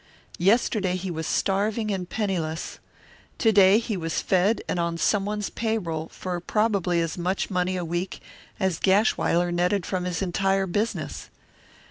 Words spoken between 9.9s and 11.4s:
his entire business.